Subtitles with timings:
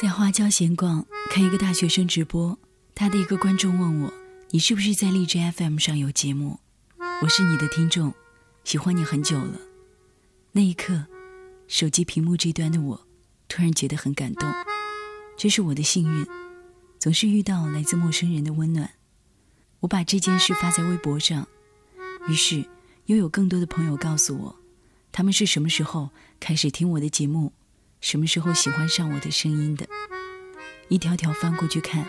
[0.00, 2.58] 在花椒闲逛，看一个大学生直播，
[2.96, 4.12] 他的一个观众问我
[4.50, 6.58] ：“你是不是在荔枝 FM 上有节目？”
[7.22, 8.12] 我是你的听众，
[8.64, 9.60] 喜欢你很久了。
[10.50, 11.06] 那一刻，
[11.68, 13.06] 手机屏幕这端的我，
[13.46, 14.52] 突然觉得很感动。
[15.36, 16.26] 这是我的幸运，
[16.98, 18.94] 总是遇到来自陌生人的温暖。
[19.78, 21.46] 我把这件事发在微博上，
[22.28, 22.64] 于是
[23.06, 24.56] 又有更多的朋友告诉我，
[25.12, 27.52] 他们是什么时候开始听我的节目。
[28.04, 29.88] 什么时候喜欢上我的声音的？
[30.88, 32.06] 一条条翻过去看，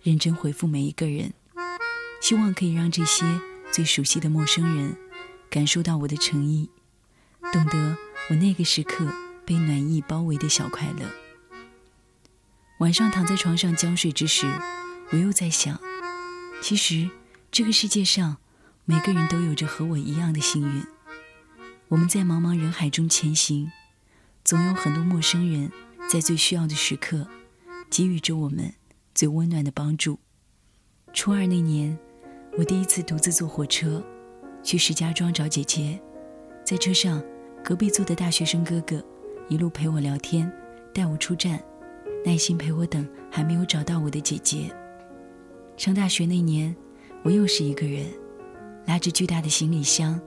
[0.00, 1.32] 认真回复每一个人，
[2.20, 3.24] 希望可以让这些
[3.72, 4.96] 最熟悉的陌生人
[5.50, 6.70] 感受到我的诚意，
[7.52, 7.98] 懂得
[8.30, 9.12] 我那个时刻
[9.44, 11.10] 被暖意包围的小快乐。
[12.78, 14.46] 晚上躺在床上将睡之时，
[15.10, 15.80] 我又在想，
[16.62, 17.10] 其实
[17.50, 18.36] 这个世界上
[18.84, 20.86] 每个人都有着和我一样的幸运。
[21.88, 23.72] 我们在茫茫人海中前行。
[24.46, 25.68] 总有很多陌生人，
[26.08, 27.26] 在最需要的时刻，
[27.90, 28.72] 给予着我们
[29.12, 30.20] 最温暖的帮助。
[31.12, 31.98] 初二那年，
[32.56, 34.00] 我第一次独自坐火车
[34.62, 36.00] 去石家庄找姐姐，
[36.64, 37.20] 在车上，
[37.64, 39.04] 隔壁坐的大学生哥哥
[39.48, 40.48] 一路陪我聊天，
[40.94, 41.60] 带我出站，
[42.24, 44.72] 耐心陪我等还没有找到我的姐姐。
[45.76, 46.72] 上大学那年，
[47.24, 48.06] 我又是一个人，
[48.86, 50.20] 拉着巨大的行李箱，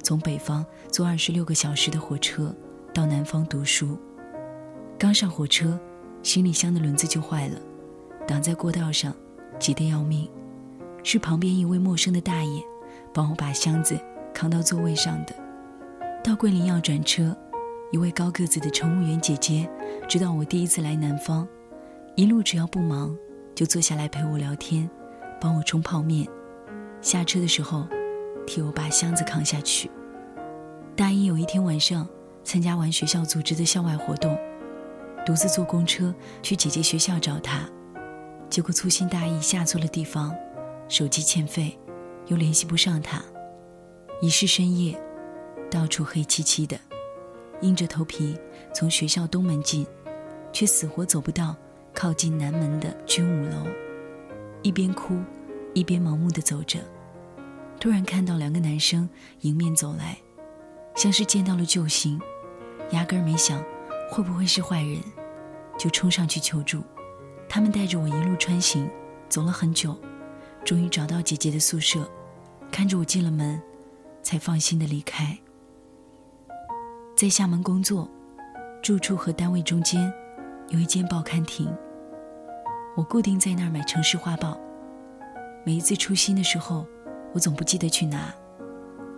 [0.00, 2.54] 从北方坐二十六个小时的火车。
[2.94, 3.98] 到南方读书，
[4.96, 5.76] 刚上火车，
[6.22, 7.58] 行李箱的轮子就坏了，
[8.24, 9.12] 挡在过道上，
[9.58, 10.30] 急得要命。
[11.02, 12.62] 是旁边一位陌生的大爷，
[13.12, 13.98] 帮我把箱子
[14.32, 15.34] 扛到座位上的。
[16.22, 17.36] 到桂林要转车，
[17.90, 19.68] 一位高个子的乘务员姐姐，
[20.08, 21.46] 知道我第一次来南方，
[22.14, 23.14] 一路只要不忙，
[23.56, 24.88] 就坐下来陪我聊天，
[25.40, 26.24] 帮我冲泡面。
[27.00, 27.88] 下车的时候，
[28.46, 29.90] 替我把箱子扛下去。
[30.94, 32.08] 大一有一天晚上。
[32.44, 34.38] 参加完学校组织的校外活动，
[35.24, 37.68] 独自坐公车去姐姐学校找她，
[38.50, 40.34] 结果粗心大意下错了地方，
[40.88, 41.76] 手机欠费，
[42.26, 43.22] 又联系不上她。
[44.20, 44.98] 已是深夜，
[45.70, 46.78] 到处黑漆漆的，
[47.62, 48.38] 硬着头皮
[48.72, 49.86] 从学校东门进，
[50.52, 51.56] 却死活走不到
[51.92, 53.66] 靠近南门的军五楼，
[54.62, 55.18] 一边哭，
[55.74, 56.78] 一边盲目的走着，
[57.80, 59.08] 突然看到两个男生
[59.40, 60.16] 迎面走来，
[60.94, 62.20] 像是见到了救星。
[62.90, 63.62] 压根儿没想
[64.10, 65.00] 会不会是坏人，
[65.78, 66.82] 就冲上去求助。
[67.48, 68.88] 他们带着我一路穿行，
[69.28, 69.96] 走了很久，
[70.64, 72.08] 终于找到姐姐的宿舍。
[72.70, 73.60] 看着我进了门，
[74.22, 75.38] 才放心的离开。
[77.16, 78.08] 在厦门工作，
[78.82, 80.12] 住处和单位中间
[80.68, 81.72] 有一间报刊亭，
[82.96, 84.52] 我固定在那儿买《城市画报》。
[85.64, 86.84] 每一次出新的时候，
[87.32, 88.34] 我总不记得去拿，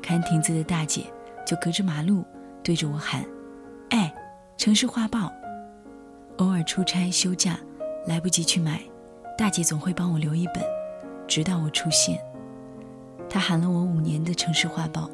[0.02, 1.06] 看亭子的大姐
[1.46, 2.24] 就隔着马路
[2.62, 3.24] 对着我喊。
[3.90, 4.12] 哎，
[4.56, 5.32] 城市画报。
[6.38, 7.58] 偶尔出差休假，
[8.06, 8.80] 来不及去买，
[9.38, 10.62] 大姐总会帮我留一本，
[11.26, 12.18] 直到我出现。
[13.28, 15.10] 她喊了我五年的城市画报，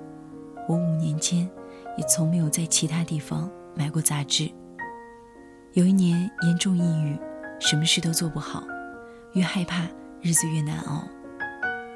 [0.69, 1.49] 我五年间
[1.97, 4.51] 也从没有在其他地方买过杂志。
[5.75, 7.17] 有一年严重抑郁，
[7.61, 8.65] 什么事都做不好，
[9.35, 9.87] 越害怕
[10.21, 11.05] 日子越难熬。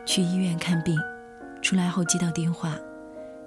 [0.05, 0.97] 去医院看病，
[1.61, 2.77] 出来后接到电话，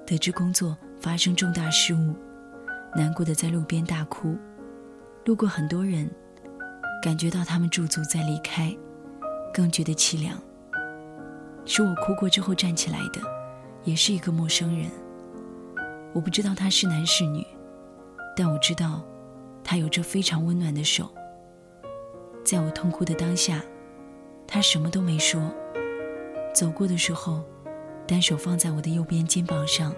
[0.05, 2.13] 得知工作发生重大失误。
[2.95, 4.35] 难过的在路边大哭，
[5.25, 6.09] 路过很多人，
[7.03, 8.75] 感觉到他们驻足在离开，
[9.53, 10.37] 更觉得凄凉。
[11.65, 13.21] 是我哭过之后站起来的，
[13.83, 14.89] 也是一个陌生人。
[16.13, 17.45] 我不知道他是男是女，
[18.35, 19.03] 但我知道，
[19.63, 21.07] 他有着非常温暖的手。
[22.43, 23.61] 在我痛哭的当下，
[24.47, 25.39] 他什么都没说，
[26.55, 27.43] 走过的时候，
[28.07, 29.93] 单手放在我的右边肩膀上，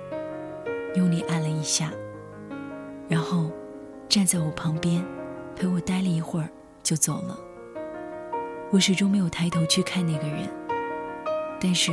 [0.96, 1.94] 用力按了一下。
[3.12, 3.52] 然后，
[4.08, 5.06] 站在我旁边，
[5.54, 6.50] 陪我待了一会儿，
[6.82, 7.38] 就走了。
[8.72, 10.50] 我始终没有抬头去看那个人，
[11.60, 11.92] 但是，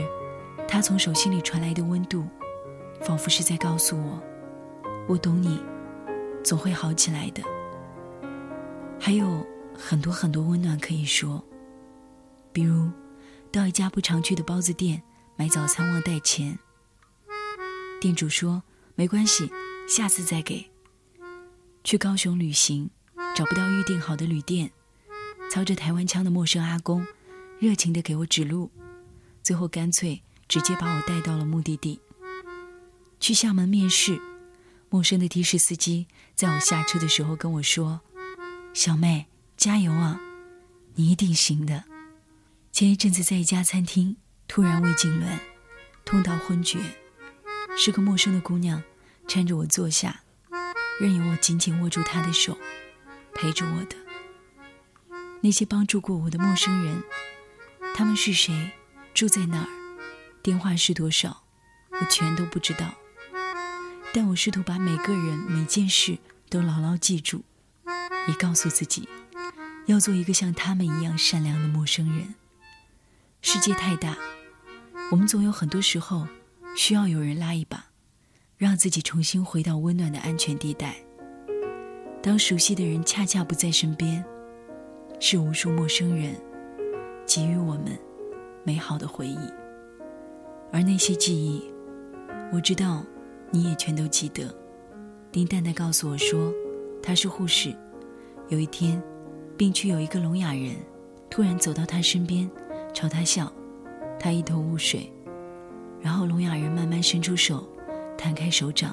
[0.68, 2.24] 他从手心里传来的温度，
[3.00, 4.22] 仿佛是在告诉我：
[5.08, 5.60] 我懂你，
[6.44, 7.42] 总会好起来的。
[9.00, 9.44] 还有
[9.76, 11.42] 很多很多温暖可以说，
[12.52, 12.88] 比如，
[13.50, 15.02] 到一家不常去的包子店
[15.34, 16.56] 买早餐忘带钱，
[18.00, 18.62] 店主说
[18.94, 19.50] 没关系，
[19.88, 20.70] 下次再给。
[21.84, 22.90] 去高雄旅行，
[23.34, 24.70] 找不到预定好的旅店，
[25.50, 27.06] 操着台湾腔的陌生阿公，
[27.58, 28.70] 热情地给我指路，
[29.42, 32.00] 最后干脆直接把我带到了目的地。
[33.20, 34.20] 去厦门面试，
[34.90, 38.00] 陌生的的士司机在我下车的时候跟我说
[38.74, 39.26] ：“小妹，
[39.56, 40.20] 加油啊，
[40.94, 41.84] 你一定行的。”
[42.70, 44.16] 前一阵子在一家餐厅
[44.46, 45.38] 突然胃痉挛，
[46.04, 46.78] 痛到昏厥，
[47.76, 48.82] 是个陌生的姑娘
[49.26, 50.20] 搀着我坐下。
[51.00, 52.58] 任由我紧紧握住他的手，
[53.34, 53.96] 陪着我的。
[55.40, 57.02] 那些帮助过我的陌生人，
[57.94, 58.72] 他们是谁，
[59.14, 59.68] 住在哪儿，
[60.42, 61.44] 电话是多少，
[61.90, 62.94] 我全都不知道。
[64.12, 66.18] 但我试图把每个人、每件事
[66.48, 67.44] 都牢牢记住，
[68.26, 69.08] 也告诉自己，
[69.86, 72.34] 要做一个像他们一样善良的陌生人。
[73.40, 74.16] 世界太大，
[75.12, 76.26] 我们总有很多时候
[76.74, 77.87] 需要有人拉一把，
[78.58, 80.96] 让自己重新回到温暖的安全地带。
[82.20, 84.22] 当熟悉的人恰恰不在身边。
[85.20, 86.32] 是无数陌生人
[87.26, 87.98] 给予我们
[88.62, 89.36] 美好的回忆，
[90.70, 91.60] 而那些记忆，
[92.52, 93.04] 我知道
[93.50, 94.54] 你也全都记得。
[95.32, 96.54] 丁蛋蛋告诉我说，
[97.02, 97.74] 她是护士。
[98.46, 99.02] 有一天，
[99.56, 100.76] 病区有一个聋哑人，
[101.28, 102.48] 突然走到他身边，
[102.94, 103.52] 朝他笑，
[104.20, 105.12] 他一头雾水。
[106.00, 107.68] 然后聋哑人慢慢伸出手，
[108.18, 108.92] 摊开手掌，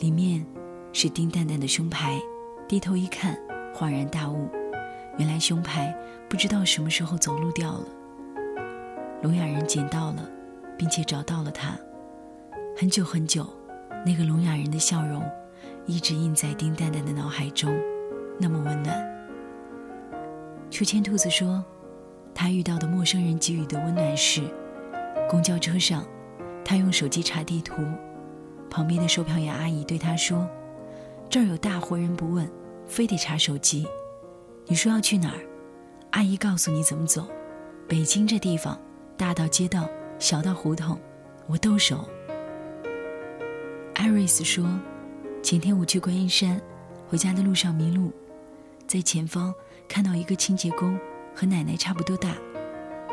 [0.00, 0.44] 里面
[0.92, 2.20] 是丁蛋蛋的胸牌。
[2.68, 3.38] 低头一看，
[3.72, 4.48] 恍然大悟。
[5.16, 5.94] 原来胸牌
[6.28, 7.86] 不知道什么时候走路掉了，
[9.22, 10.28] 聋哑人捡到了，
[10.76, 11.78] 并且找到了他。
[12.76, 13.46] 很久很久，
[14.04, 15.22] 那个聋哑人的笑容
[15.86, 17.72] 一直印在丁蛋蛋的脑海中，
[18.40, 19.16] 那么温暖。
[20.68, 21.64] 秋千兔子说，
[22.34, 24.42] 他遇到的陌生人给予的温暖是：
[25.30, 26.04] 公交车上，
[26.64, 27.76] 他用手机查地图，
[28.70, 30.48] 旁边的售票员阿姨对他说
[31.30, 32.50] ：“这儿有大活人不问，
[32.86, 33.86] 非得查手机。”
[34.66, 35.40] 你说要去哪儿？
[36.10, 37.26] 阿姨告诉你怎么走。
[37.88, 38.76] 北京这地方，
[39.16, 40.98] 大到街道，小到胡同，
[41.46, 42.04] 我都熟。
[43.94, 44.66] 艾瑞斯说，
[45.42, 46.60] 前天我去观音山，
[47.08, 48.10] 回家的路上迷路，
[48.88, 49.54] 在前方
[49.86, 50.98] 看到一个清洁工，
[51.34, 52.34] 和奶奶差不多大。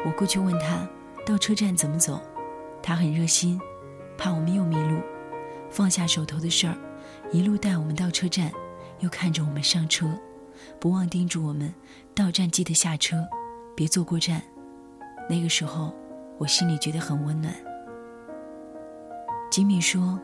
[0.03, 0.89] 我过去问他
[1.25, 2.19] 到车站怎么走，
[2.81, 3.61] 他很热心，
[4.17, 4.97] 怕我们又迷路，
[5.73, 6.77] 放下手头的事儿，
[7.31, 8.51] 一路带我们到车站，
[8.99, 10.07] 又看着我们上车。
[10.79, 11.73] 不忘叮嘱我们，
[12.13, 13.27] 到站记得下车，
[13.75, 14.39] 别坐过站。
[15.27, 15.91] 那个时候，
[16.37, 17.51] 我心里觉得很温暖。
[19.49, 20.19] 吉米说，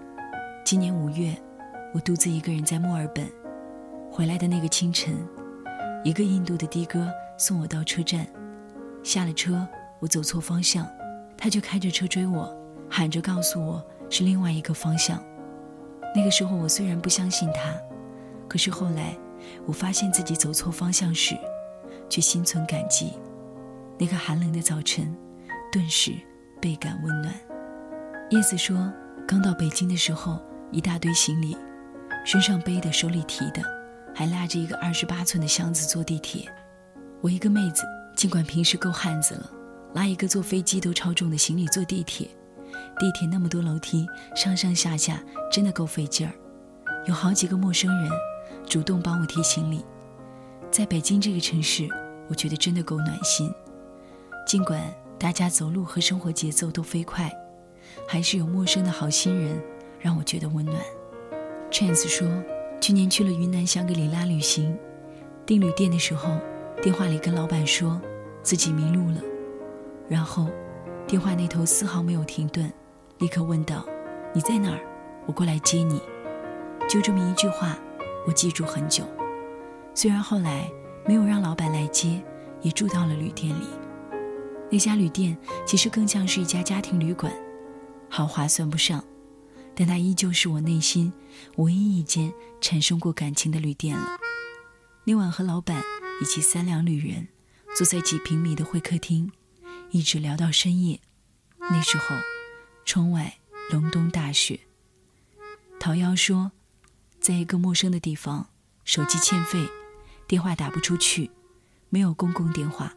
[0.63, 1.35] 今年五月，
[1.95, 3.27] 我独自一个人在墨尔本，
[4.11, 5.15] 回来的那个清晨，
[6.03, 8.27] 一个印度的的哥送我到车站，
[9.03, 9.67] 下了车，
[9.99, 10.87] 我走错方向，
[11.35, 12.55] 他就开着车追我，
[12.87, 15.19] 喊着告诉我是另外一个方向。
[16.15, 17.73] 那个时候，我虽然不相信他，
[18.47, 19.17] 可是后来。
[19.65, 21.35] 我发现自己走错方向时，
[22.09, 23.13] 却心存感激。
[23.97, 25.15] 那个寒冷的早晨，
[25.71, 26.11] 顿时
[26.59, 27.33] 倍感温暖。
[28.29, 28.91] 叶子说，
[29.25, 30.37] 刚到北京的时候，
[30.71, 31.57] 一大堆行李，
[32.25, 33.61] 身上背的，手里提的，
[34.13, 36.45] 还拉着一个二十八寸的箱子坐地铁。
[37.21, 37.83] 我一个妹子，
[38.15, 39.49] 尽管平时够汉子了，
[39.93, 42.27] 拉一个坐飞机都超重的行李坐地铁，
[42.97, 45.21] 地铁那么多楼梯，上上下下
[45.51, 46.33] 真的够费劲儿。
[47.05, 48.11] 有好几个陌生人。
[48.67, 49.83] 主动帮我提行李，
[50.69, 51.87] 在北京这个城市，
[52.27, 53.51] 我觉得真的够暖心。
[54.45, 54.79] 尽管
[55.17, 57.31] 大家走路和生活节奏都飞快，
[58.07, 59.59] 还是有陌生的好心人
[59.99, 60.77] 让我觉得温暖。
[61.71, 62.27] Chance 说，
[62.79, 64.77] 去年去了云南香格里拉旅行，
[65.47, 66.37] 订旅店的时候，
[66.79, 67.99] 电话里跟老板说
[68.43, 69.21] 自己迷路了，
[70.07, 70.47] 然后
[71.09, 72.71] 电话那头丝毫没有停顿，
[73.17, 73.83] 立刻问道
[74.31, 74.79] ：“你在哪儿？
[75.25, 75.99] 我过来接你。”
[76.87, 77.75] 就这么一句话。
[78.27, 79.03] 我记住很久，
[79.95, 80.69] 虽然后来
[81.07, 82.23] 没有让老板来接，
[82.61, 83.65] 也住到了旅店里。
[84.69, 85.35] 那家旅店
[85.65, 87.33] 其实更像是一家家庭旅馆，
[88.07, 89.03] 豪华算不上，
[89.73, 91.11] 但它依旧是我内心
[91.55, 94.05] 唯一一间产生过感情的旅店了。
[95.05, 95.81] 那晚和老板
[96.21, 97.29] 以及三两旅人
[97.75, 99.31] 坐在几平米的会客厅，
[99.91, 100.99] 一直聊到深夜。
[101.57, 102.15] 那时候，
[102.85, 103.37] 窗外
[103.71, 104.59] 隆冬大雪。
[105.79, 106.51] 桃夭说。
[107.21, 108.49] 在一个陌生的地方，
[108.85, 109.69] 手机欠费，
[110.25, 111.29] 电话打不出去，
[111.89, 112.95] 没有公共电话，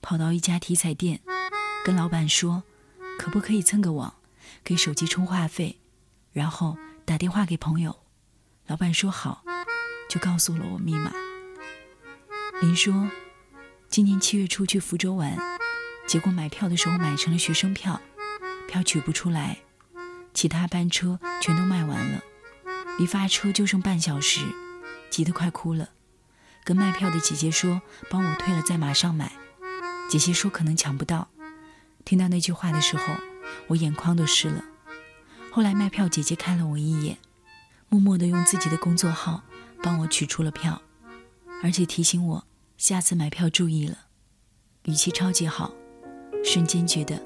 [0.00, 1.20] 跑到一家体彩店，
[1.84, 2.62] 跟老板说，
[3.18, 4.14] 可不可以蹭个网，
[4.64, 5.78] 给手机充话费，
[6.32, 7.94] 然后打电话给朋友。
[8.66, 9.44] 老板说好，
[10.08, 11.12] 就告诉了我密码。
[12.62, 13.10] 林说，
[13.90, 15.36] 今年七月初去福州玩，
[16.10, 18.00] 结果买票的时候买成了学生票，
[18.66, 19.58] 票取不出来，
[20.34, 22.20] 其他班车全都卖完了。
[22.98, 24.40] 离发车就剩半小时，
[25.08, 25.90] 急得快哭了，
[26.64, 29.30] 跟卖票的姐姐说：“帮我退了再马上买。”
[30.10, 31.28] 姐姐说：“可能抢不到。”
[32.04, 33.14] 听到那句话的时候，
[33.68, 34.64] 我眼眶都湿了。
[35.52, 37.18] 后来卖票姐姐看了我一眼，
[37.88, 39.44] 默默地用自己的工作号
[39.80, 40.82] 帮我取出了票，
[41.62, 42.44] 而且提醒我
[42.76, 44.06] 下次买票注意了，
[44.86, 45.72] 语气超级好，
[46.44, 47.18] 瞬间觉得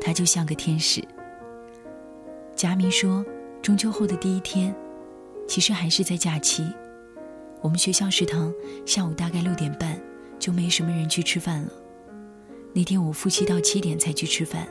[0.00, 1.02] 他就像个天使。
[2.54, 3.24] 佳明说
[3.62, 4.74] ：“中秋后的第一天。”
[5.48, 6.64] 其实还是在假期，
[7.60, 8.54] 我们学校食堂
[8.86, 10.00] 下午大概六点半
[10.38, 11.72] 就没什么人去吃饭了。
[12.72, 14.66] 那天我夫妻到七点才去吃饭，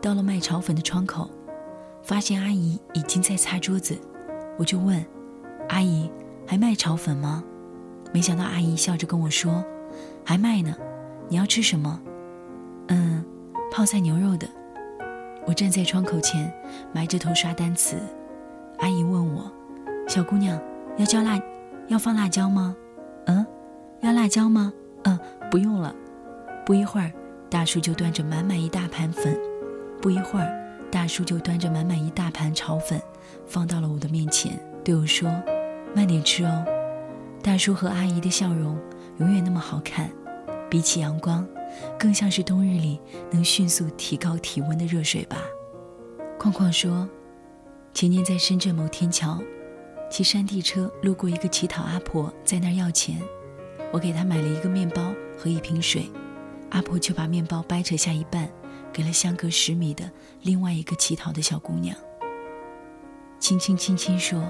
[0.00, 1.30] 到了卖炒粉的窗口，
[2.02, 3.96] 发现阿姨已经在擦桌子，
[4.58, 5.04] 我就问
[5.68, 6.10] ：“阿姨，
[6.46, 7.44] 还卖炒粉吗？”
[8.10, 9.64] 没想到阿姨笑着跟我说
[10.24, 10.74] ：“还卖呢，
[11.28, 12.00] 你要吃什么
[12.88, 13.24] ？”“嗯，
[13.70, 14.46] 泡菜牛肉的。”
[15.46, 16.52] 我站在窗口前，
[16.92, 17.96] 埋着头刷单词。
[18.78, 19.50] 阿姨问我
[20.08, 20.58] ：“小姑娘，
[20.96, 21.38] 要浇辣，
[21.88, 22.74] 要放辣椒吗
[23.26, 23.46] ？”“嗯，
[24.00, 24.72] 要辣椒吗
[25.04, 25.18] ？”“嗯，
[25.50, 25.94] 不用了。”
[26.64, 27.12] 不一会儿，
[27.50, 29.38] 大叔就端着满满一大盘粉。
[30.00, 30.50] 不一会儿，
[30.90, 32.98] 大叔就端着满满一大盘炒粉，
[33.46, 35.30] 放到了我的面前，对我说
[35.94, 36.64] ：“慢点吃哦。”
[37.44, 38.78] 大叔和阿姨的笑容
[39.18, 40.10] 永远那么好看，
[40.70, 41.46] 比起阳光，
[41.98, 43.00] 更像是冬日里
[43.30, 45.38] 能迅速提高体温的热水吧。
[46.38, 47.08] 框框说，
[47.92, 49.40] 前年在深圳某天桥，
[50.10, 53.20] 骑山地车路过一个乞讨阿婆，在那儿要钱，
[53.92, 56.10] 我给她买了一个面包和一瓶水，
[56.70, 58.50] 阿婆却把面包掰扯下一半，
[58.92, 60.10] 给了相隔十米的
[60.42, 61.96] 另外一个乞讨的小姑娘。
[63.38, 64.42] 轻轻轻轻说。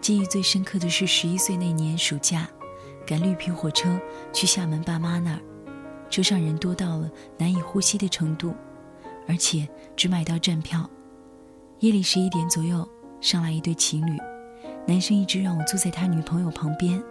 [0.00, 2.48] 记忆最深刻的是十一岁那年暑假，
[3.06, 4.00] 赶绿皮火车
[4.32, 5.40] 去厦门爸妈那儿，
[6.12, 8.54] 车上人多到了难以呼吸的程度，
[9.26, 9.66] 而且
[9.96, 10.88] 只买到站票。
[11.78, 12.86] 夜里十一点左右
[13.22, 14.18] 上来一对情侣，
[14.86, 17.02] 男生一直让我坐在他女朋友旁边，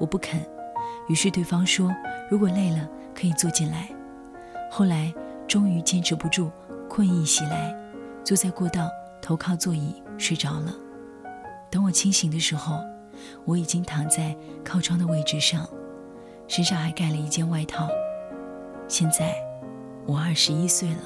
[0.00, 0.44] 我不肯，
[1.06, 1.94] 于是对方说
[2.28, 3.88] 如果累了可以坐进来。
[4.68, 5.14] 后来
[5.46, 6.50] 终于坚持不住，
[6.90, 7.72] 困意袭来，
[8.24, 8.90] 坐在过道
[9.22, 10.74] 头靠座椅睡着了。
[11.70, 12.80] 等我清醒的时候，
[13.44, 15.64] 我已经躺在靠窗的位置上，
[16.48, 17.88] 身上还盖了一件外套。
[18.88, 19.34] 现在，
[20.06, 21.02] 我二十一岁了。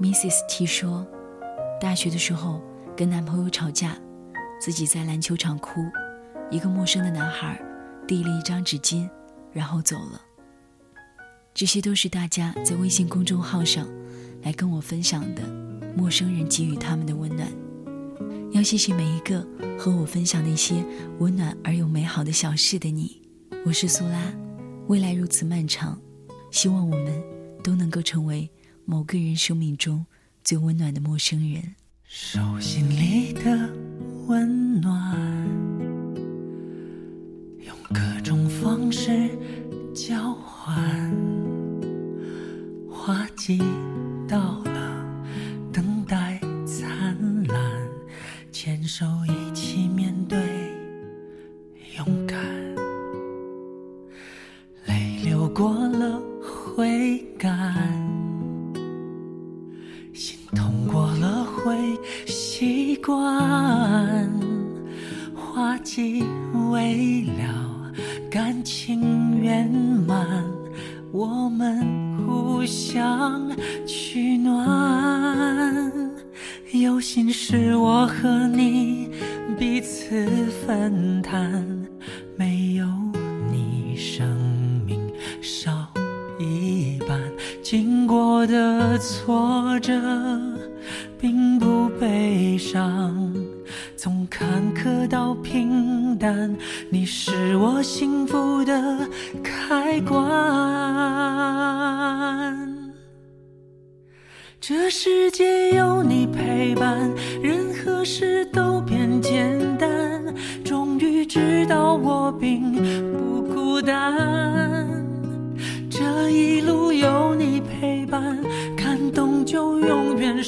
[0.00, 0.34] Mrs.
[0.48, 1.06] T 说，
[1.80, 2.60] 大学的时候
[2.96, 3.96] 跟男朋友吵架，
[4.60, 5.80] 自己在篮球场哭，
[6.50, 7.56] 一个陌生的男孩
[8.04, 9.08] 递了一张纸巾，
[9.52, 10.20] 然后走了。
[11.54, 13.86] 这些都是大家在微信公众号上
[14.42, 15.42] 来跟我分享的
[15.96, 17.46] 陌生人给予他们的温暖。
[18.50, 19.46] 要谢谢每一个
[19.78, 20.84] 和我分享那些
[21.20, 23.22] 温暖而又美好的小事的你，
[23.64, 24.51] 我是苏拉。
[24.92, 25.98] 未来如此漫长，
[26.50, 27.22] 希望我们
[27.64, 28.50] 都能够成为
[28.84, 30.04] 某个人生命中
[30.44, 31.62] 最温暖的陌生人。
[32.04, 33.70] 手心里的
[34.26, 35.16] 温暖，
[37.60, 39.30] 用各种方式
[39.94, 41.10] 交换，
[42.90, 43.62] 花季
[44.28, 44.62] 到
[77.02, 79.10] 心事，我和你
[79.58, 80.24] 彼此
[80.64, 81.66] 分担。
[82.36, 82.86] 没有
[83.50, 84.24] 你，生
[84.86, 85.00] 命
[85.42, 85.72] 少
[86.38, 87.20] 一半。
[87.60, 89.92] 经过的挫折
[91.18, 93.34] 并不悲伤，
[93.96, 96.56] 从坎坷到平淡，
[96.88, 99.08] 你是我幸福的
[99.42, 100.22] 开关。
[104.64, 106.51] 这世界有你陪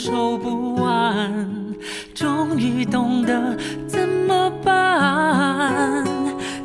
[0.05, 1.75] 永远收不完。
[2.15, 3.57] 终于懂得
[3.87, 6.05] 怎么办。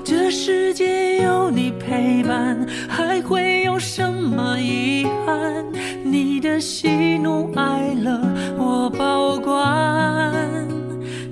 [0.03, 5.65] 这世界有你陪伴，还会有什么遗憾？
[6.03, 8.19] 你的喜怒哀乐
[8.57, 10.33] 我保管，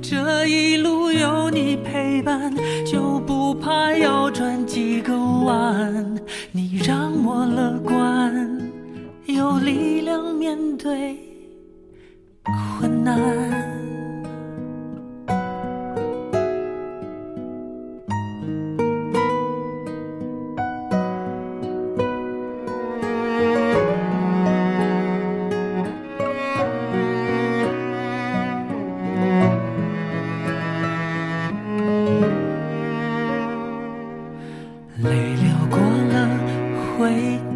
[0.02, 2.54] 这一路有你陪伴，
[2.86, 6.16] 就不怕要转几个弯。
[6.52, 8.62] 你让我乐观，
[9.26, 11.18] 有力量面对
[13.04, 13.48] 难
[35.04, 36.28] 泪流过了
[36.98, 37.47] 会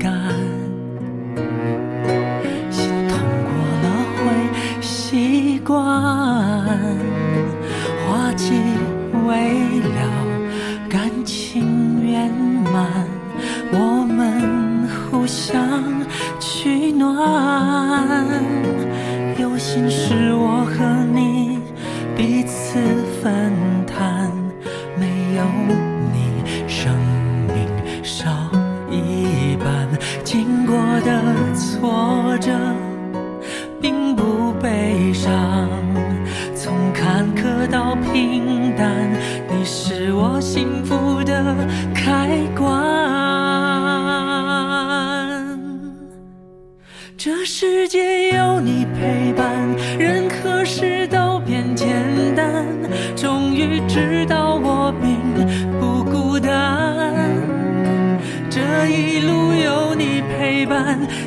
[17.01, 18.27] 断
[19.39, 21.00] 有心事我很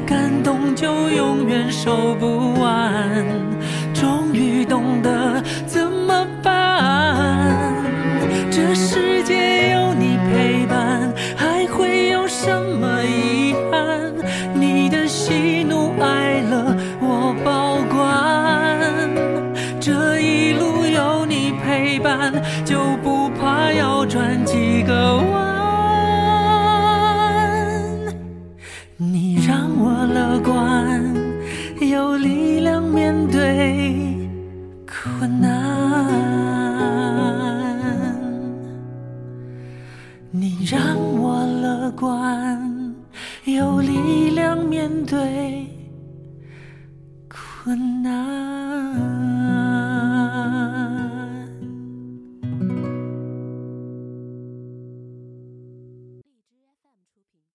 [0.07, 3.25] 感动就永远收不完
[3.93, 5.24] 终于懂得